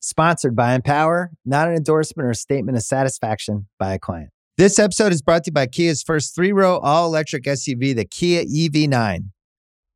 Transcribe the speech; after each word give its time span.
Sponsored 0.00 0.54
by 0.54 0.74
Empower, 0.74 1.32
not 1.44 1.68
an 1.68 1.74
endorsement 1.74 2.28
or 2.28 2.34
statement 2.34 2.76
of 2.76 2.82
satisfaction 2.82 3.66
by 3.78 3.94
a 3.94 3.98
client. 3.98 4.30
This 4.58 4.78
episode 4.78 5.12
is 5.12 5.20
brought 5.20 5.44
to 5.44 5.48
you 5.48 5.52
by 5.52 5.66
Kia's 5.66 6.02
first 6.02 6.34
three 6.34 6.52
row 6.52 6.78
all 6.78 7.06
electric 7.06 7.44
SUV, 7.44 7.94
the 7.94 8.04
Kia 8.04 8.44
EV9, 8.44 9.30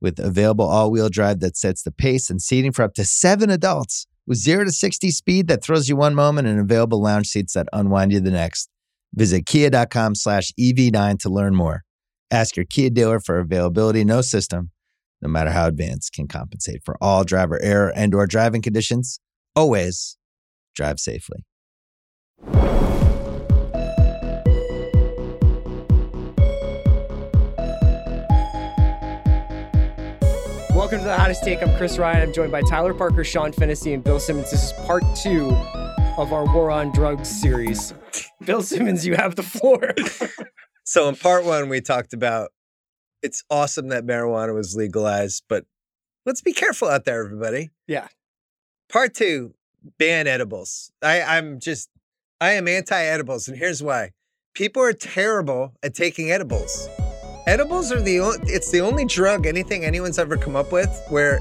with 0.00 0.18
available 0.18 0.66
all 0.66 0.90
wheel 0.90 1.08
drive 1.08 1.40
that 1.40 1.56
sets 1.56 1.82
the 1.82 1.90
pace 1.90 2.28
and 2.28 2.42
seating 2.42 2.72
for 2.72 2.82
up 2.82 2.94
to 2.94 3.04
seven 3.04 3.50
adults, 3.50 4.06
with 4.26 4.38
zero 4.38 4.64
to 4.64 4.72
60 4.72 5.10
speed 5.10 5.48
that 5.48 5.62
throws 5.62 5.88
you 5.88 5.96
one 5.96 6.14
moment 6.14 6.46
and 6.46 6.60
available 6.60 7.00
lounge 7.00 7.28
seats 7.28 7.54
that 7.54 7.68
unwind 7.72 8.12
you 8.12 8.20
the 8.20 8.30
next. 8.30 8.68
Visit 9.14 9.46
kia.com 9.46 10.14
slash 10.14 10.52
EV9 10.58 11.18
to 11.20 11.30
learn 11.30 11.54
more. 11.54 11.84
Ask 12.30 12.56
your 12.56 12.66
Kia 12.66 12.90
dealer 12.90 13.18
for 13.18 13.38
availability. 13.38 14.04
No 14.04 14.20
system, 14.20 14.70
no 15.20 15.28
matter 15.28 15.50
how 15.50 15.66
advanced, 15.66 16.12
can 16.12 16.28
compensate 16.28 16.82
for 16.84 16.96
all 17.00 17.24
driver 17.24 17.60
error 17.62 17.92
and 17.94 18.14
or 18.14 18.26
driving 18.26 18.62
conditions 18.62 19.20
always 19.60 20.16
drive 20.74 20.98
safely. 20.98 21.44
Welcome 30.74 31.00
to 31.00 31.04
the 31.04 31.14
hottest 31.14 31.44
take. 31.44 31.62
I'm 31.62 31.76
Chris 31.76 31.98
Ryan. 31.98 32.22
I'm 32.22 32.32
joined 32.32 32.50
by 32.50 32.62
Tyler 32.62 32.94
Parker, 32.94 33.22
Sean 33.22 33.52
Fennessey, 33.52 33.92
and 33.92 34.02
Bill 34.02 34.18
Simmons. 34.18 34.50
This 34.50 34.64
is 34.64 34.72
part 34.86 35.02
two 35.14 35.50
of 36.16 36.32
our 36.32 36.46
War 36.54 36.70
on 36.70 36.90
Drugs 36.92 37.28
series. 37.28 37.92
Bill 38.46 38.62
Simmons, 38.62 39.06
you 39.06 39.14
have 39.14 39.36
the 39.36 39.42
floor. 39.42 39.92
So 40.82 41.08
in 41.08 41.14
part 41.14 41.44
one, 41.44 41.68
we 41.68 41.80
talked 41.80 42.12
about 42.12 42.50
it's 43.22 43.44
awesome 43.48 43.90
that 43.90 44.04
marijuana 44.04 44.52
was 44.52 44.74
legalized, 44.74 45.44
but 45.48 45.64
let's 46.26 46.42
be 46.42 46.52
careful 46.52 46.88
out 46.88 47.04
there, 47.04 47.24
everybody. 47.24 47.70
Yeah. 47.86 48.08
Part 48.90 49.14
two, 49.14 49.54
ban 49.98 50.26
edibles. 50.26 50.90
I, 51.00 51.22
I'm 51.22 51.60
just, 51.60 51.88
I 52.40 52.54
am 52.54 52.66
anti 52.66 53.00
edibles, 53.00 53.46
and 53.46 53.56
here's 53.56 53.84
why. 53.84 54.10
People 54.52 54.82
are 54.82 54.92
terrible 54.92 55.74
at 55.84 55.94
taking 55.94 56.32
edibles. 56.32 56.88
Edibles 57.46 57.92
are 57.92 58.00
the 58.00 58.18
only, 58.18 58.38
it's 58.52 58.72
the 58.72 58.80
only 58.80 59.04
drug, 59.04 59.46
anything 59.46 59.84
anyone's 59.84 60.18
ever 60.18 60.36
come 60.36 60.56
up 60.56 60.72
with 60.72 60.90
where 61.08 61.38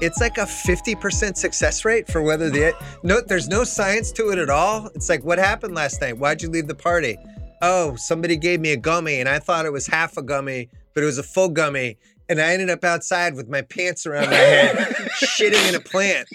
it's 0.00 0.22
like 0.22 0.38
a 0.38 0.46
50% 0.46 1.36
success 1.36 1.84
rate 1.84 2.08
for 2.08 2.22
whether 2.22 2.48
the, 2.48 2.72
no, 3.02 3.20
there's 3.20 3.46
no 3.46 3.62
science 3.62 4.10
to 4.12 4.30
it 4.30 4.38
at 4.38 4.48
all. 4.48 4.86
It's 4.94 5.10
like, 5.10 5.22
what 5.22 5.38
happened 5.38 5.74
last 5.74 6.00
night? 6.00 6.16
Why'd 6.16 6.40
you 6.40 6.48
leave 6.48 6.66
the 6.66 6.74
party? 6.74 7.18
Oh, 7.60 7.94
somebody 7.96 8.38
gave 8.38 8.58
me 8.58 8.72
a 8.72 8.78
gummy 8.78 9.20
and 9.20 9.28
I 9.28 9.38
thought 9.38 9.66
it 9.66 9.72
was 9.72 9.86
half 9.86 10.16
a 10.16 10.22
gummy, 10.22 10.70
but 10.94 11.02
it 11.02 11.06
was 11.06 11.18
a 11.18 11.22
full 11.22 11.50
gummy. 11.50 11.98
And 12.30 12.40
I 12.40 12.52
ended 12.52 12.70
up 12.70 12.84
outside 12.84 13.34
with 13.34 13.48
my 13.48 13.60
pants 13.60 14.06
around 14.06 14.30
my 14.30 14.36
head, 14.36 14.76
shitting 15.22 15.68
in 15.68 15.74
a 15.74 15.80
plant. 15.80 16.28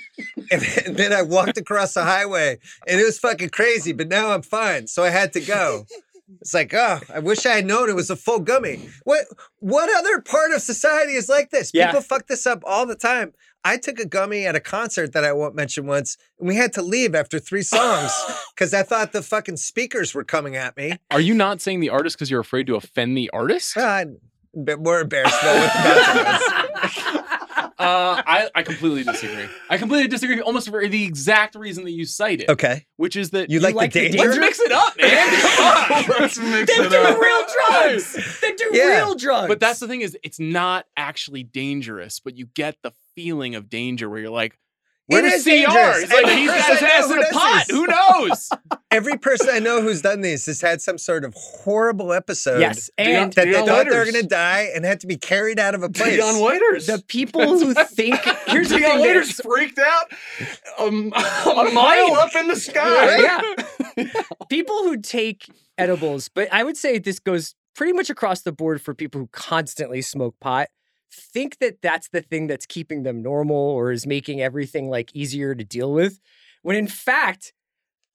And, 0.85 0.95
then 0.95 1.13
I 1.13 1.22
walked 1.22 1.57
across 1.57 1.94
the 1.94 2.03
highway 2.03 2.59
and 2.88 3.00
it 3.00 3.03
was 3.03 3.19
fucking 3.19 3.50
crazy, 3.50 3.94
but 3.94 4.07
now 4.07 4.31
I'm 4.31 4.41
fine. 4.41 4.88
So 4.88 5.03
I 5.03 5.09
had 5.09 5.33
to 5.33 5.41
go. 5.41 5.85
It's 6.41 6.53
like, 6.53 6.73
oh, 6.73 7.00
I 7.13 7.19
wish 7.19 7.45
I 7.45 7.56
had 7.56 7.66
known 7.66 7.89
it 7.89 7.95
was 7.95 8.09
a 8.09 8.16
full 8.16 8.39
gummy. 8.39 8.89
What 9.03 9.25
what 9.59 9.95
other 9.95 10.22
part 10.22 10.51
of 10.51 10.61
society 10.61 11.13
is 11.13 11.29
like 11.29 11.51
this? 11.51 11.72
Yeah. 11.73 11.88
People 11.88 12.01
fuck 12.01 12.28
this 12.28 12.47
up 12.47 12.63
all 12.66 12.85
the 12.85 12.95
time. 12.95 13.33
I 13.63 13.78
took 13.78 14.00
a 14.00 14.06
gummy 14.06 14.45
at 14.45 14.56
a 14.56 14.59
concert 14.59 15.13
that 15.13 15.23
I 15.23 15.33
won't 15.33 15.56
mention 15.56 15.88
once, 15.88 16.17
and 16.39 16.47
we 16.47 16.56
had 16.56 16.72
to 16.73 16.83
leave 16.83 17.16
after 17.16 17.39
three 17.39 17.63
songs 17.63 18.12
because 18.56 18.73
I 18.73 18.83
thought 18.83 19.12
the 19.12 19.23
fucking 19.23 19.57
speakers 19.57 20.13
were 20.13 20.23
coming 20.23 20.56
at 20.56 20.77
me. 20.77 20.97
Are 21.09 21.19
you 21.19 21.33
not 21.33 21.62
saying 21.62 21.79
the 21.79 21.89
artist 21.89 22.16
because 22.16 22.29
you're 22.29 22.41
afraid 22.41 22.67
to 22.67 22.75
offend 22.75 23.17
the 23.17 23.29
artist? 23.31 23.73
Ah, 23.75 23.97
I'm 23.97 24.17
a 24.56 24.59
bit 24.59 24.79
more 24.79 25.01
embarrassed 25.01 25.44
what 25.44 25.73
the. 25.73 26.79
Uh, 26.83 27.22
Uh, 27.78 28.22
I, 28.25 28.50
I 28.56 28.63
completely 28.63 29.03
disagree. 29.03 29.47
I 29.69 29.78
completely 29.78 30.08
disagree 30.08 30.40
almost 30.40 30.69
for 30.69 30.88
the 30.88 31.03
exact 31.03 31.56
reason 31.56 31.84
that 31.84 31.91
you 31.91 32.06
cited, 32.06 32.50
Okay. 32.50 32.86
which 32.96 33.16
is 33.18 33.31
that 33.31 33.50
You, 33.50 33.59
like, 33.59 33.75
like 33.75 33.91
the 33.91 34.08
the 34.09 34.18
danger? 34.18 34.30
let's 34.30 34.40
mix 34.40 34.59
it 34.62 34.72
up, 34.72 34.97
man. 34.97 35.28
Come 36.08 36.13
on. 36.13 36.22
Let's 36.22 36.38
mix 36.38 36.78
they 36.78 36.84
it 36.86 36.90
do 36.90 36.97
up. 36.97 37.19
real 37.19 37.44
drugs. 37.69 38.40
They 38.41 38.53
do 38.53 38.69
Yeah. 38.72 38.97
real 39.02 39.16
drugs. 39.16 39.47
But 39.50 39.59
that's 39.59 39.80
the 39.80 39.88
thing 39.90 40.02
is, 40.02 40.18
it's 40.24 40.40
not 40.40 40.86
actually 40.96 41.44
dangerous, 41.44 42.19
but 42.22 42.38
you 42.38 42.46
get 42.53 42.78
the 42.81 42.91
feeling 43.16 43.56
of 43.56 43.69
danger 43.69 44.09
where 44.09 44.19
you're 44.19 44.30
like, 44.30 44.57
It 45.07 45.13
where's 45.13 45.33
is 45.33 45.43
CR? 45.43 45.49
dangerous. 45.49 46.03
It's 46.03 46.13
like 46.13 46.25
Every 46.25 46.35
he's 46.41 46.49
got 46.49 46.69
his 46.71 46.81
ass 46.81 47.11
in 47.11 47.17
a 47.19 47.21
does 47.21 47.31
pot. 47.33 47.63
this. 47.67 47.75
Who 47.77 47.85
knows? 47.85 48.49
Every 48.91 49.17
person 49.17 49.49
I 49.51 49.59
know 49.59 49.81
who's 49.81 50.01
done 50.01 50.21
these 50.21 50.45
has 50.47 50.61
had 50.61 50.81
some 50.81 50.97
sort 50.97 51.23
of 51.25 51.33
horrible 51.35 52.11
episode. 52.13 52.59
yes, 52.59 52.89
and 52.97 53.31
That 53.33 53.45
they 53.45 53.51
Dion 53.51 53.67
thought 53.67 53.85
they 53.85 53.91
were 53.91 53.99
Waiters. 53.99 54.11
going 54.13 54.23
to 54.23 54.29
die 54.29 54.69
and 54.73 54.83
had 54.83 55.01
to 55.01 55.07
be 55.07 55.15
carried 55.17 55.59
out 55.59 55.75
of 55.75 55.83
a 55.83 55.89
place. 55.89 56.15
Dion 56.15 56.41
Waiters. 56.44 56.88
the 56.88 57.03
people 57.07 57.41
who 57.59 57.73
think 57.73 58.15
here's 58.47 58.69
the 58.69 58.77
Dion 58.79 58.91
thing. 58.94 59.01
Waiters 59.01 59.38
there's- 59.38 59.41
freaked 59.41 59.77
out 59.79 60.05
um, 60.79 61.13
a 61.45 61.71
mile 61.71 61.71
mile 61.71 62.15
up 62.15 62.35
in 62.35 62.47
the 62.47 62.55
sky. 62.55 63.19
yeah. 63.97 64.05
people 64.49 64.75
who 64.83 64.97
take 64.97 65.45
edibles, 65.77 66.29
but 66.29 66.47
I 66.51 66.63
would 66.63 66.77
say 66.77 66.97
this 66.97 67.19
goes 67.19 67.53
pretty 67.75 67.94
much 67.94 68.09
across 68.09 68.41
the 68.41 68.51
board 68.51 68.81
for 68.81 68.94
people 68.95 69.21
who 69.21 69.27
constantly 69.31 70.01
smoke 70.01 70.35
pot. 70.39 70.69
Think 71.11 71.59
that 71.59 71.81
that's 71.81 72.09
the 72.09 72.21
thing 72.21 72.47
that's 72.47 72.66
keeping 72.66 73.03
them 73.03 73.21
normal 73.21 73.55
or 73.55 73.91
is 73.91 74.05
making 74.05 74.41
everything 74.41 74.89
like 74.89 75.16
easier 75.16 75.55
to 75.55 75.63
deal 75.63 75.91
with. 75.91 76.19
When 76.61 76.75
in 76.75 76.88
fact, 76.88 77.53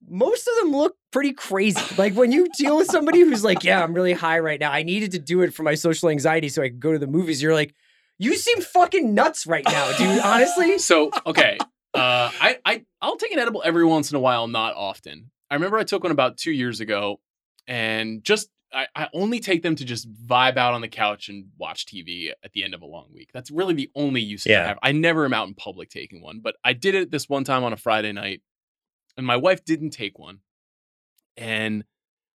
most 0.08 0.48
of 0.48 0.54
them 0.60 0.72
look 0.76 0.96
pretty 1.12 1.32
crazy. 1.32 1.80
Like 1.96 2.14
when 2.14 2.32
you 2.32 2.48
deal 2.56 2.76
with 2.76 2.88
somebody 2.88 3.20
who's 3.20 3.44
like, 3.44 3.64
"Yeah, 3.64 3.82
I'm 3.82 3.94
really 3.94 4.12
high 4.12 4.38
right 4.38 4.58
now. 4.58 4.72
I 4.72 4.82
needed 4.82 5.12
to 5.12 5.18
do 5.18 5.42
it 5.42 5.54
for 5.54 5.62
my 5.62 5.74
social 5.74 6.08
anxiety 6.08 6.48
so 6.48 6.62
I 6.62 6.68
could 6.68 6.80
go 6.80 6.92
to 6.92 6.98
the 6.98 7.06
movies." 7.06 7.42
You're 7.42 7.54
like, 7.54 7.74
"You 8.18 8.34
seem 8.36 8.60
fucking 8.60 9.14
nuts 9.14 9.46
right 9.46 9.64
now, 9.64 9.96
dude." 9.96 10.20
Honestly, 10.20 10.78
So 10.78 11.10
okay, 11.26 11.58
uh, 11.94 12.30
I 12.40 12.58
I 12.64 12.84
I'll 13.02 13.16
take 13.16 13.32
an 13.32 13.38
edible 13.38 13.62
every 13.64 13.84
once 13.84 14.10
in 14.10 14.16
a 14.16 14.20
while, 14.20 14.48
not 14.48 14.74
often. 14.74 15.30
I 15.50 15.54
remember 15.54 15.78
I 15.78 15.84
took 15.84 16.02
one 16.02 16.12
about 16.12 16.36
two 16.38 16.52
years 16.52 16.80
ago, 16.80 17.20
and 17.66 18.22
just 18.24 18.48
I, 18.72 18.86
I 18.94 19.08
only 19.12 19.40
take 19.40 19.62
them 19.62 19.74
to 19.76 19.84
just 19.84 20.12
vibe 20.26 20.56
out 20.56 20.74
on 20.74 20.80
the 20.80 20.88
couch 20.88 21.28
and 21.28 21.46
watch 21.58 21.86
TV 21.86 22.30
at 22.44 22.52
the 22.52 22.62
end 22.62 22.74
of 22.74 22.82
a 22.82 22.86
long 22.86 23.08
week. 23.12 23.30
That's 23.32 23.50
really 23.50 23.74
the 23.74 23.90
only 23.94 24.20
use 24.20 24.46
I 24.46 24.50
have. 24.68 24.78
I 24.82 24.92
never 24.92 25.24
am 25.24 25.34
out 25.34 25.48
in 25.48 25.54
public 25.54 25.90
taking 25.90 26.22
one, 26.22 26.40
but 26.40 26.56
I 26.64 26.72
did 26.72 26.94
it 26.94 27.10
this 27.10 27.28
one 27.28 27.44
time 27.44 27.64
on 27.64 27.72
a 27.72 27.76
Friday 27.76 28.12
night, 28.12 28.42
and 29.16 29.26
my 29.26 29.36
wife 29.36 29.64
didn't 29.64 29.90
take 29.90 30.18
one, 30.18 30.38
and 31.36 31.84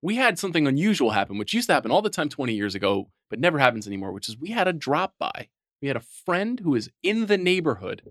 we 0.03 0.17
had 0.17 0.39
something 0.39 0.67
unusual 0.67 1.11
happen, 1.11 1.37
which 1.37 1.53
used 1.53 1.69
to 1.69 1.75
happen 1.75 1.91
all 1.91 2.03
the 2.03 2.11
time 2.11 2.29
20 2.29 2.55
years 2.55 2.75
ago, 2.75 3.11
but 3.29 3.39
never 3.41 3.59
happens 3.59 3.87
anymore, 3.87 4.13
which 4.13 4.29
is 4.29 4.39
we 4.39 4.51
had 4.51 4.69
a 4.69 4.73
drop 4.73 5.15
by. 5.19 5.49
We 5.83 5.89
had 5.89 5.97
a 5.97 6.01
friend 6.25 6.61
who 6.61 6.75
is 6.75 6.91
in 7.03 7.27
the 7.27 7.39
neighborhood 7.39 8.03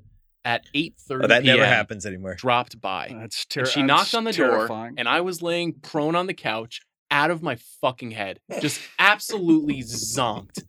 at 0.45 0.65
8:30 0.73 1.23
Oh, 1.23 1.27
that 1.27 1.43
never 1.43 1.65
happens 1.65 2.05
anymore. 2.05 2.35
dropped 2.35 2.79
by. 2.81 3.15
That's 3.19 3.45
And 3.55 3.67
she 3.67 3.83
knocked 3.83 4.15
on 4.15 4.23
the 4.23 4.33
door, 4.33 4.67
and 4.97 5.07
I 5.07 5.21
was 5.21 5.41
laying 5.41 5.73
prone 5.73 6.15
on 6.15 6.27
the 6.27 6.33
couch, 6.33 6.81
out 7.11 7.31
of 7.31 7.41
my 7.41 7.57
fucking 7.81 8.11
head, 8.11 8.39
just 8.61 8.81
absolutely 8.99 9.81
zonked. 9.83 10.63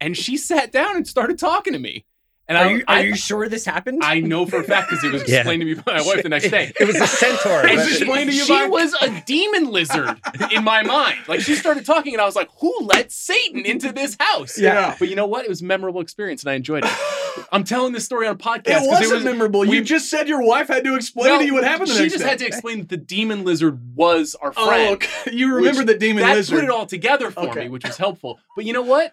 And 0.00 0.16
she 0.16 0.36
sat 0.36 0.72
down 0.72 0.96
and 0.96 1.06
started 1.06 1.38
talking 1.38 1.72
to 1.72 1.78
me. 1.78 2.06
And 2.50 2.58
Are 2.58 2.64
I, 2.64 2.70
you, 2.72 2.78
are 2.88 2.94
I, 2.96 3.00
you 3.02 3.14
sure 3.14 3.48
this 3.48 3.64
happened? 3.64 4.02
I 4.02 4.18
know 4.18 4.44
for 4.44 4.58
a 4.58 4.64
fact 4.64 4.90
because 4.90 5.04
it 5.04 5.12
was 5.12 5.22
Yeah. 5.28 5.36
explained 5.36 5.60
to 5.60 5.66
me 5.66 5.74
by 5.74 5.98
my 5.98 6.02
wife 6.02 6.24
the 6.24 6.28
next 6.28 6.50
day. 6.50 6.72
It 6.80 6.84
was 6.84 6.96
a 6.96 7.06
centaur. 7.06 7.60
And 7.64 7.76
but- 7.76 7.86
she, 7.86 7.98
explained 7.98 8.28
to 8.28 8.34
you 8.36 8.42
she 8.44 8.52
by- 8.52 8.66
was 8.66 8.92
a 9.00 9.22
demon 9.24 9.70
lizard 9.70 10.20
in 10.50 10.64
my 10.64 10.82
mind. 10.82 11.18
Like 11.28 11.40
she 11.42 11.54
started 11.54 11.86
talking, 11.86 12.12
and 12.12 12.20
I 12.20 12.24
was 12.24 12.34
like, 12.34 12.48
"Who 12.58 12.76
let 12.82 13.12
Satan 13.12 13.64
into 13.64 13.92
this 13.92 14.16
house?" 14.18 14.58
Yeah. 14.58 14.96
But 14.98 15.08
you 15.08 15.14
know 15.14 15.26
what? 15.26 15.44
It 15.44 15.48
was 15.48 15.62
a 15.62 15.64
memorable 15.64 16.00
experience, 16.00 16.42
and 16.42 16.50
I 16.50 16.54
enjoyed 16.54 16.84
it. 16.84 16.90
I'm 17.52 17.62
telling 17.62 17.92
this 17.92 18.04
story 18.04 18.26
on 18.26 18.34
a 18.34 18.38
podcast. 18.38 18.82
It 18.82 18.88
wasn't 18.88 19.12
was- 19.14 19.24
memorable. 19.24 19.60
we- 19.60 19.76
You 19.76 19.84
just 19.84 20.10
said 20.10 20.26
your 20.26 20.42
wife 20.44 20.66
had 20.66 20.82
to 20.82 20.96
explain 20.96 21.28
No, 21.28 21.38
to 21.38 21.44
you 21.46 21.54
what 21.54 21.62
happened 21.62 21.88
the 21.90 21.94
She 21.94 22.00
next 22.00 22.14
just 22.14 22.24
day. 22.24 22.30
had 22.30 22.38
to 22.40 22.46
explain 22.46 22.78
that 22.80 22.88
the 22.88 22.96
demon 22.96 23.44
lizard 23.44 23.94
was 23.94 24.34
our 24.42 24.52
Oh, 24.56 24.66
friend. 24.66 24.94
okay. 24.94 25.30
you 25.32 25.54
remember 25.54 25.78
which- 25.82 25.86
the 25.86 25.98
demon 25.98 26.24
that 26.24 26.34
lizard. 26.34 26.56
That 26.56 26.60
put 26.62 26.64
it 26.68 26.70
all 26.76 26.86
together 26.86 27.30
for 27.30 27.48
Okay. 27.50 27.60
me, 27.60 27.68
which 27.68 27.84
was 27.86 27.96
helpful. 27.96 28.40
But 28.56 28.64
you 28.64 28.72
know 28.72 28.82
what? 28.82 29.12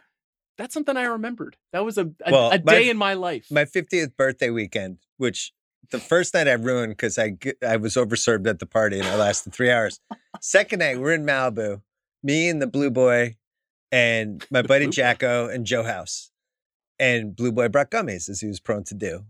That's 0.58 0.74
something 0.74 0.98
I 0.98 1.04
remembered. 1.04 1.58
That 1.74 1.86
was 1.86 1.98
a, 1.98 2.10
a, 2.26 2.32
Well, 2.32 2.52
a 2.52 2.62
my- 2.64 2.74
day 2.74 2.90
in 2.90 2.98
my 2.98 3.14
life. 3.14 3.48
my 3.52 3.66
50th 3.66 4.16
birthday 4.18 4.50
weekend, 4.50 4.98
which 5.18 5.54
the 5.92 6.00
first 6.00 6.34
night 6.34 6.48
I 6.48 6.54
ruined 6.54 6.92
because 6.92 7.18
I, 7.18 7.38
I 7.66 7.78
was 7.78 7.96
overserved 7.96 8.48
at 8.48 8.60
the 8.60 8.66
party 8.66 9.00
and 9.00 9.08
I 9.08 9.16
lasted 9.16 9.54
three 9.54 9.72
hours. 9.72 10.00
Second 10.42 10.80
night, 10.80 11.00
we're 11.00 11.14
in 11.14 11.26
Malibu, 11.26 11.82
me 12.24 12.50
and 12.50 12.62
the 12.62 12.68
Blue 12.68 12.90
Boy, 12.92 13.38
and 13.92 14.46
my 14.52 14.62
The 14.62 14.68
buddy 14.68 14.86
Blue 14.86 14.92
Jacko 14.94 15.48
and 15.48 15.66
Joe 15.66 15.84
House. 15.84 16.32
And 17.00 17.36
Blue 17.36 17.52
Boy 17.52 17.70
brought 17.70 17.92
gummies 17.92 18.28
as 18.28 18.42
he 18.42 18.48
was 18.48 18.60
prone 18.60 18.84
to 18.86 18.96
do. 18.96 19.16
And 19.18 19.24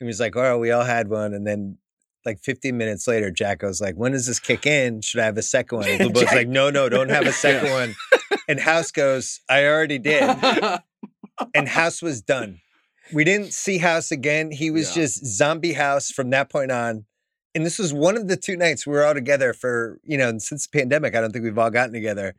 he 0.00 0.06
was 0.06 0.18
like, 0.18 0.34
"Oh, 0.36 0.58
we 0.58 0.70
all 0.70 0.82
had 0.84 1.08
one." 1.08 1.34
And 1.34 1.46
then, 1.46 1.76
like 2.24 2.40
15 2.40 2.76
minutes 2.76 3.06
later, 3.06 3.30
Jacko's 3.30 3.80
like, 3.80 3.94
"When 3.94 4.12
does 4.12 4.26
this 4.26 4.40
kick 4.40 4.66
in? 4.66 5.02
Should 5.02 5.20
I 5.20 5.26
have 5.26 5.36
a 5.36 5.42
second 5.42 5.78
one?" 5.78 5.88
And 5.88 5.98
Blue 5.98 6.10
Boy's 6.24 6.34
like, 6.34 6.48
"No, 6.48 6.70
no, 6.70 6.88
don't 6.88 7.10
have 7.10 7.26
a 7.26 7.32
second 7.46 7.70
one." 7.70 7.94
And 8.48 8.60
House 8.60 8.90
goes, 8.90 9.40
"I 9.48 9.64
already 9.66 9.98
did." 9.98 10.22
and 11.54 11.68
House 11.68 12.02
was 12.02 12.20
done. 12.22 12.60
We 13.12 13.24
didn't 13.24 13.52
see 13.52 13.78
House 13.78 14.10
again. 14.10 14.50
He 14.50 14.70
was 14.70 14.88
Yeah. 14.96 15.02
just 15.02 15.26
zombie 15.26 15.72
House 15.74 16.10
from 16.10 16.30
that 16.30 16.48
point 16.50 16.70
on. 16.72 17.04
And 17.54 17.64
this 17.64 17.78
was 17.78 17.92
one 17.92 18.16
of 18.16 18.26
the 18.28 18.36
two 18.36 18.56
nights 18.56 18.86
we 18.86 18.94
were 18.94 19.04
all 19.04 19.14
together 19.14 19.52
for, 19.52 20.00
you 20.02 20.18
know, 20.18 20.38
since 20.38 20.66
the 20.66 20.76
pandemic. 20.78 21.14
I 21.14 21.20
don't 21.20 21.32
think 21.32 21.44
we've 21.44 21.58
all 21.58 21.70
gotten 21.70 21.92
together. 21.92 22.34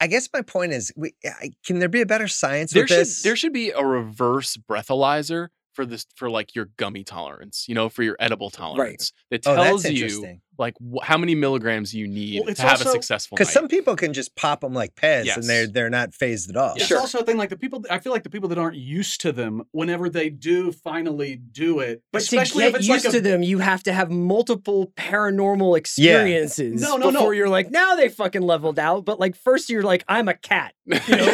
I 0.00 0.06
guess 0.06 0.28
my 0.32 0.42
point 0.42 0.72
is, 0.72 0.92
we, 0.96 1.14
I- 1.24 1.50
can 1.66 1.80
there 1.80 1.88
be 1.88 2.00
a 2.02 2.06
better 2.06 2.28
science 2.28 2.72
there 2.72 2.84
with 2.84 2.88
should 2.90 2.98
this? 3.00 3.22
there 3.22 3.34
should 3.34 3.52
be 3.52 3.70
a 3.70 3.84
reverse 3.84 4.56
breathalyzer 4.56 5.48
for 5.78 5.86
this 5.86 6.06
for 6.16 6.28
like 6.28 6.56
your 6.56 6.64
gummy 6.76 7.04
tolerance, 7.04 7.66
you 7.68 7.74
know, 7.76 7.88
for 7.88 8.02
your 8.02 8.16
edible 8.18 8.50
tolerance 8.50 9.12
Right. 9.30 9.42
that 9.42 9.46
oh, 9.48 9.54
tells 9.54 9.84
that's 9.84 9.94
you 9.94 10.40
like 10.58 10.74
wh- 10.82 11.04
how 11.04 11.16
many 11.16 11.36
milligrams 11.36 11.94
you 11.94 12.08
need 12.08 12.42
Well, 12.44 12.52
to 12.52 12.62
have 12.62 12.80
a 12.80 12.84
successful 12.84 13.36
Because 13.36 13.52
some 13.52 13.68
people 13.68 13.94
can 13.94 14.12
just 14.12 14.34
pop 14.34 14.62
them 14.62 14.74
like 14.74 14.96
Pez 14.96 15.26
Yes. 15.26 15.36
and 15.36 15.44
they're 15.48 15.68
they're 15.68 15.88
not 15.88 16.14
fazed 16.14 16.50
at 16.50 16.56
all. 16.56 16.74
It's 16.74 16.86
Sure. 16.86 16.98
also 16.98 17.20
a 17.20 17.22
thing 17.24 17.36
like 17.36 17.50
the 17.50 17.56
people. 17.56 17.84
I 17.88 18.00
feel 18.00 18.12
like 18.12 18.24
the 18.24 18.30
people 18.30 18.48
that 18.48 18.58
aren't 18.58 18.76
used 18.76 19.20
to 19.20 19.30
them, 19.30 19.62
whenever 19.70 20.10
they 20.10 20.30
do 20.30 20.72
finally 20.72 21.36
do 21.36 21.78
it, 21.78 22.02
but 22.12 22.22
to 22.22 22.36
get 22.38 22.56
if 22.56 22.74
it's 22.74 22.88
used 22.88 23.04
like 23.04 23.14
a, 23.14 23.16
to 23.18 23.20
them, 23.20 23.44
you 23.44 23.60
have 23.60 23.84
to 23.84 23.92
have 23.92 24.10
multiple 24.10 24.92
paranormal 24.96 25.78
experiences 25.78 26.82
No, 26.82 26.96
no, 26.96 27.10
no. 27.10 27.12
before 27.12 27.34
you're 27.34 27.48
like, 27.48 27.70
now 27.70 27.94
they 27.94 28.08
fucking 28.08 28.42
leveled 28.42 28.80
out. 28.80 29.04
But 29.04 29.20
like, 29.20 29.36
first 29.36 29.70
you're 29.70 29.84
like, 29.84 30.02
I'm 30.08 30.26
a 30.26 30.34
cat. 30.34 30.74
You 30.86 30.98
know, 31.16 31.26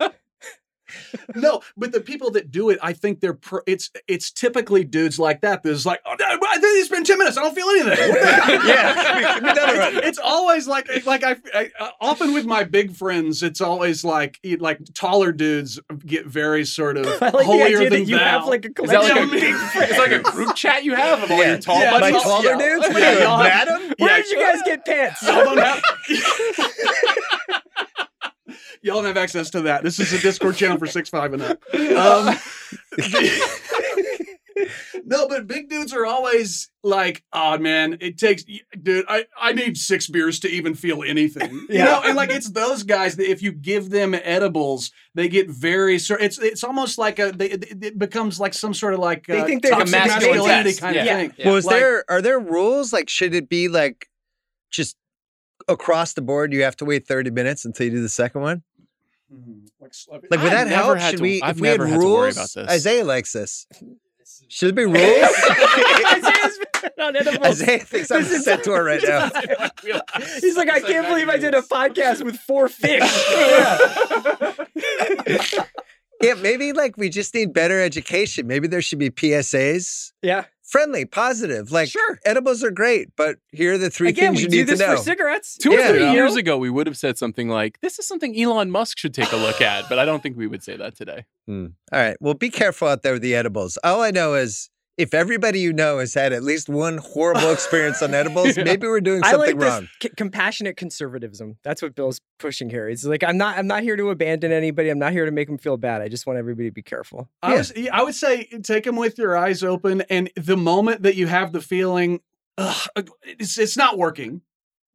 like, 0.00 0.11
no, 1.34 1.60
but 1.76 1.92
the 1.92 2.00
people 2.00 2.30
that 2.32 2.50
do 2.50 2.70
it, 2.70 2.78
I 2.82 2.92
think 2.92 3.20
they're. 3.20 3.34
Pro, 3.34 3.60
it's 3.66 3.90
it's 4.08 4.30
typically 4.30 4.84
dudes 4.84 5.18
like 5.18 5.40
that. 5.42 5.62
That's 5.62 5.84
like, 5.86 6.00
oh, 6.06 6.14
no, 6.18 6.26
I 6.26 6.58
think 6.58 6.78
it's 6.80 6.88
been 6.88 7.04
ten 7.04 7.18
minutes. 7.18 7.36
I 7.36 7.42
don't 7.42 7.54
feel 7.54 7.66
anything. 7.68 8.08
What 8.10 8.20
the 8.20 8.26
heck?" 8.26 8.64
Yeah, 8.64 9.34
we- 9.38 9.48
we 9.48 9.54
done 9.54 9.96
it's, 9.96 10.06
it's 10.08 10.18
always 10.18 10.66
like 10.68 10.88
like 11.06 11.24
I, 11.24 11.36
I 11.54 11.70
uh, 11.80 11.90
often 12.00 12.32
with 12.32 12.44
my 12.46 12.64
big 12.64 12.94
friends, 12.94 13.42
it's 13.42 13.60
always 13.60 14.04
like 14.04 14.38
like 14.58 14.80
taller 14.94 15.32
dudes 15.32 15.78
get 16.06 16.26
very 16.26 16.64
sort 16.64 16.96
of 16.96 17.06
I 17.22 17.26
like 17.26 17.32
the 17.32 17.44
holier 17.44 17.64
idea 17.78 17.78
than 17.90 17.90
that 18.00 18.04
you 18.08 18.16
thou. 18.18 18.24
have 18.24 18.46
like 18.46 18.64
a 18.64 18.70
collection 18.70 19.16
like 19.16 19.22
of 19.24 19.28
a, 19.28 19.32
big 19.32 19.54
it's 19.74 19.98
like 19.98 20.12
a 20.12 20.18
group 20.20 20.54
chat 20.54 20.84
you 20.84 20.94
have 20.94 21.22
of 21.22 21.30
all 21.30 21.38
Yeah. 21.38 21.48
your 21.50 21.58
tall 21.58 21.80
Yeah, 21.80 21.90
My 21.92 22.00
buddies? 22.00 22.22
taller 22.22 22.50
yeah. 22.50 22.58
dudes? 22.58 22.88
What 22.88 23.00
Yeah, 23.00 23.08
are 23.08 23.12
you, 23.14 23.20
y'all 23.20 23.38
have- 23.42 23.68
madam? 23.68 23.92
Where 23.98 24.10
Yeah. 24.10 24.22
did 24.22 24.30
you 24.30 24.38
guys 24.38 24.60
get 24.64 24.84
pants? 24.84 25.22
Y'all 28.82 28.96
don't 28.96 28.96
have. 28.96 28.96
Y'all 28.96 28.96
don't 28.96 29.04
have 29.06 29.16
access 29.16 29.50
to 29.50 29.60
that. 29.62 29.82
This 29.82 29.98
is 30.00 30.12
a 30.12 30.18
Discord 30.20 30.56
channel 30.56 30.78
for 30.78 30.86
six 30.86 31.08
five 31.08 31.32
and 31.32 31.42
up. 31.42 31.62
Um, 31.74 32.36
no, 35.04 35.26
but 35.28 35.46
big 35.46 35.68
dudes 35.68 35.92
are 35.92 36.04
always 36.06 36.70
like, 36.82 37.24
"Oh 37.32 37.58
man, 37.58 37.96
it 38.00 38.18
takes, 38.18 38.44
dude. 38.82 39.04
I 39.08 39.24
I 39.40 39.52
need 39.52 39.76
six 39.76 40.08
beers 40.08 40.40
to 40.40 40.48
even 40.48 40.74
feel 40.74 41.02
anything." 41.02 41.50
You 41.52 41.66
Yeah. 41.70 41.84
know, 41.84 42.02
and 42.04 42.16
like 42.16 42.30
it's 42.30 42.50
those 42.50 42.82
guys 42.82 43.16
that 43.16 43.30
if 43.30 43.42
you 43.42 43.52
give 43.52 43.90
them 43.90 44.14
edibles, 44.14 44.90
they 45.14 45.28
get 45.28 45.48
very. 45.48 45.98
sor- 45.98 46.20
It's 46.20 46.38
it's 46.38 46.62
almost 46.64 46.98
like 46.98 47.18
a. 47.18 47.32
They, 47.32 47.50
it 47.50 47.64
it 47.84 47.98
becomes 47.98 48.38
like 48.38 48.54
some 48.54 48.74
sort 48.74 48.94
of 48.94 49.00
like 49.00 49.26
They 49.26 49.40
uh, 49.40 49.44
think 49.46 49.62
they're 49.62 49.72
Like 49.72 49.88
a 49.88 49.90
masculinity 49.90 50.70
test. 50.70 50.80
kind 50.80 50.94
Yeah. 50.96 51.02
of 51.02 51.08
thing. 51.08 51.32
Yeah. 51.38 51.46
Well, 51.46 51.56
is 51.56 51.64
Like- 51.64 51.76
there 51.76 52.04
are 52.08 52.22
there 52.22 52.38
rules? 52.38 52.92
Like, 52.92 53.08
should 53.08 53.34
it 53.34 53.48
be 53.48 53.68
like 53.68 54.06
just 54.70 54.96
across 55.68 56.12
the 56.12 56.22
board? 56.22 56.52
You 56.52 56.62
have 56.62 56.76
to 56.76 56.84
wait 56.84 57.06
thirty 57.08 57.30
minutes 57.30 57.64
until 57.64 57.86
you 57.86 57.92
do 57.92 58.02
the 58.02 58.08
second 58.08 58.42
one. 58.42 58.62
Mhm. 59.32 59.66
Like, 59.80 59.92
Like, 60.08 60.30
would 60.30 60.52
I've 60.52 60.68
that 60.68 60.68
help? 60.68 60.98
Should 61.00 61.16
to- 61.18 61.22
we? 61.22 61.40
I've 61.42 61.56
if 61.56 61.60
we 61.62 61.68
had 61.68 61.80
had 61.80 61.90
rules, 61.90 62.02
to 62.04 62.08
worry 62.10 62.30
about 62.30 62.50
this. 62.54 62.68
Isaiah 62.68 63.04
likes 63.04 63.32
this. 63.32 63.66
Should 64.48 64.76
there 64.76 64.86
be 64.86 64.92
rules? 64.92 64.98
Isaiah's 66.12 66.58
on 67.00 67.16
edibles. 67.16 67.62
Isaiah 67.62 67.78
thinks 67.80 68.10
I'm 68.10 68.20
a 68.20 68.22
This 68.24 68.32
is- 68.32 68.44
centaur 68.44 68.84
right 68.84 69.02
now. 69.02 69.30
He's 70.40 70.56
like, 70.56 70.70
I 70.70 70.80
can't 70.80 71.06
believe 71.08 71.28
I 71.28 71.36
did 71.38 71.54
a 71.54 71.62
podcast 71.62 72.24
with 72.24 72.36
four 72.40 72.68
fish. 72.68 73.02
Yeah, 76.22 76.34
maybe 76.34 76.72
like 76.72 76.96
we 76.96 77.08
just 77.08 77.34
need 77.34 77.52
better 77.52 77.80
education. 77.80 78.46
Maybe 78.46 78.68
there 78.68 78.80
should 78.82 79.00
be 79.00 79.10
PSAs. 79.10 80.12
yeah. 80.22 80.44
Friendly, 80.72 81.04
positive. 81.04 81.70
Like 81.70 81.90
Sure. 81.90 82.18
edibles 82.24 82.64
are 82.64 82.70
great, 82.70 83.10
but 83.14 83.36
here 83.52 83.74
are 83.74 83.78
the 83.78 83.90
three 83.90 84.08
Again, 84.08 84.32
things 84.32 84.42
you 84.42 84.48
need 84.48 84.62
this 84.62 84.78
to 84.78 84.86
know. 84.86 84.92
Again, 84.92 84.94
we 84.94 84.96
do 84.96 85.00
this 85.00 85.04
for 85.04 85.04
cigarettes. 85.10 85.56
Two 85.58 85.72
Yeah. 85.74 85.90
or 85.90 85.92
three 85.92 86.04
You 86.06 86.12
years 86.12 86.34
ago, 86.34 86.56
we 86.56 86.70
would 86.70 86.86
have 86.86 86.96
said 86.96 87.18
something 87.18 87.50
like, 87.50 87.78
"This 87.82 87.98
is 87.98 88.08
something 88.08 88.34
Elon 88.40 88.70
Musk 88.70 88.96
should 88.96 89.12
take 89.12 89.32
a 89.32 89.36
look 89.36 89.60
at," 89.60 89.86
but 89.90 89.98
I 89.98 90.06
don't 90.06 90.22
think 90.22 90.38
we 90.38 90.46
would 90.46 90.62
say 90.64 90.78
that 90.78 90.96
today. 90.96 91.26
Hmm. 91.46 91.66
All 91.92 92.00
right. 92.00 92.16
Well, 92.20 92.32
be 92.32 92.48
careful 92.48 92.88
out 92.88 93.02
there 93.02 93.12
with 93.12 93.20
the 93.22 93.34
edibles. 93.34 93.76
All 93.84 94.00
I 94.00 94.12
know 94.12 94.32
is 94.34 94.70
if 94.98 95.14
everybody 95.14 95.58
you 95.60 95.72
know 95.72 95.98
has 95.98 96.12
had 96.14 96.32
at 96.32 96.42
least 96.42 96.68
one 96.68 96.98
horrible 96.98 97.50
experience 97.50 98.02
on 98.02 98.12
edibles, 98.14 98.56
Yeah. 98.56 98.64
maybe 98.64 98.86
we're 98.86 99.00
doing 99.00 99.22
I 99.24 99.30
something 99.32 99.58
like 99.58 99.66
wrong. 99.68 99.80
this 99.82 100.10
c- 100.10 100.14
compassionate 100.16 100.76
conservatism. 100.76 101.56
That's 101.64 101.80
what 101.82 101.94
Bill's 101.94 102.18
pushing 102.38 102.68
here. 102.70 102.88
It's 102.88 103.04
like 103.04 103.24
I'm 103.24 103.36
not 103.38 103.56
I'm 103.58 103.66
not 103.66 103.82
here 103.82 103.96
to 103.96 104.10
abandon 104.10 104.52
anybody. 104.52 104.90
I'm 104.90 104.98
not 104.98 105.12
here 105.12 105.24
to 105.24 105.30
make 105.32 105.48
them 105.48 105.58
feel 105.58 105.76
bad. 105.76 106.02
I 106.02 106.08
just 106.08 106.26
want 106.26 106.38
everybody 106.38 106.68
to 106.68 106.72
be 106.74 106.82
careful. 106.82 107.28
I, 107.42 107.52
Yeah. 107.52 107.58
was, 107.58 107.72
I 107.92 108.02
would 108.02 108.14
say 108.14 108.44
take 108.62 108.84
them 108.84 108.96
with 108.96 109.18
your 109.18 109.36
eyes 109.36 109.62
open, 109.64 110.02
and 110.10 110.30
the 110.36 110.56
moment 110.56 111.02
that 111.02 111.16
you 111.16 111.26
have 111.26 111.52
the 111.52 111.60
feeling, 111.60 112.20
Ugh, 112.58 112.88
it's 113.24 113.58
it's 113.58 113.76
not 113.78 113.96
working, 113.96 114.42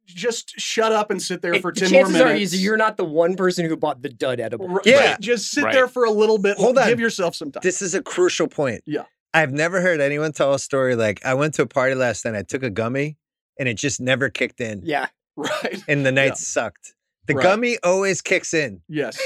just 0.06 0.50
shut 0.60 0.92
up 0.92 1.10
and 1.10 1.20
sit 1.20 1.42
there 1.42 1.54
It- 1.54 1.60
for 1.62 1.72
the 1.72 1.80
ten 1.80 1.90
more 1.90 2.02
chances 2.04 2.20
are 2.20 2.26
minutes. 2.26 2.52
is 2.54 2.62
you're 2.62 2.76
not 2.76 2.96
the 2.96 3.04
one 3.04 3.34
person 3.34 3.66
who 3.66 3.76
bought 3.76 4.00
the 4.00 4.08
dud 4.10 4.38
edible. 4.38 4.70
R- 4.70 4.80
Yeah. 4.84 5.10
right, 5.12 5.20
just 5.20 5.50
sit 5.50 5.64
Right. 5.64 5.72
there 5.74 5.88
for 5.88 6.04
a 6.04 6.10
little 6.10 6.38
bit. 6.38 6.56
Hold 6.56 6.78
on. 6.78 6.86
give 6.88 7.00
yourself 7.00 7.34
some 7.34 7.50
time. 7.50 7.62
This 7.64 7.82
is 7.82 7.94
a 7.94 8.02
crucial 8.02 8.46
point. 8.46 8.82
Yeah. 8.86 9.02
I've 9.38 9.52
never 9.52 9.80
heard 9.80 10.00
anyone 10.00 10.32
tell 10.32 10.52
a 10.54 10.58
story 10.58 10.96
like 10.96 11.24
I 11.24 11.34
went 11.34 11.54
to 11.54 11.62
a 11.62 11.66
party 11.66 11.94
last 11.94 12.24
night, 12.24 12.34
I 12.34 12.42
took 12.42 12.62
a 12.62 12.70
gummy 12.70 13.16
and 13.58 13.68
it 13.68 13.74
just 13.74 14.00
never 14.00 14.28
kicked 14.30 14.60
in 14.60 14.82
Yeah. 14.84 15.06
right? 15.36 15.82
and 15.88 16.04
the 16.04 16.12
night 16.12 16.26
Yeah. 16.26 16.34
sucked. 16.34 16.94
The 17.26 17.34
Right. 17.34 17.42
gummy 17.42 17.76
always 17.84 18.22
kicks 18.22 18.54
in. 18.54 18.80
Yes. 18.88 19.18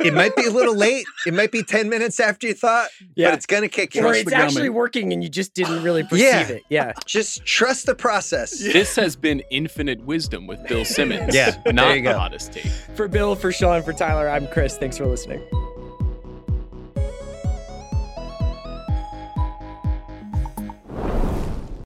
It 0.00 0.12
might 0.12 0.36
be 0.36 0.44
a 0.44 0.50
little 0.50 0.74
late. 0.86 1.06
It 1.26 1.32
might 1.32 1.50
be 1.50 1.62
10 1.62 1.88
minutes 1.88 2.20
after 2.20 2.46
you 2.46 2.52
thought, 2.52 2.90
Yeah. 3.14 3.28
but 3.30 3.34
it's 3.38 3.46
going 3.46 3.62
to 3.62 3.68
kick 3.68 3.96
in. 3.96 4.04
Or 4.04 4.12
it's 4.12 4.28
the 4.28 4.36
actually 4.36 4.68
working 4.68 5.10
and 5.14 5.22
you 5.24 5.30
just 5.30 5.54
didn't 5.54 5.82
really 5.82 6.02
perceive 6.10 6.20
Yeah. 6.26 6.48
it. 6.48 6.62
Yeah. 6.68 6.92
Just 7.06 7.46
trust 7.46 7.86
the 7.86 7.94
process. 7.94 8.58
This 8.58 8.94
has 8.96 9.16
been 9.16 9.42
Infinite 9.50 10.04
Wisdom 10.04 10.46
with 10.46 10.66
Bill 10.68 10.84
Simmons. 10.84 11.34
Yeah, 11.34 11.52
there 11.64 11.72
not 11.72 11.96
you 11.96 12.02
go. 12.02 12.12
the 12.12 12.18
hottest 12.18 12.52
take. 12.52 12.66
For 12.94 13.08
Bill, 13.08 13.34
for 13.34 13.50
Sean, 13.50 13.82
for 13.82 13.94
Tyler, 13.94 14.28
I'm 14.28 14.46
Chris. 14.48 14.76
Thanks 14.76 14.98
for 14.98 15.06
listening. 15.06 15.40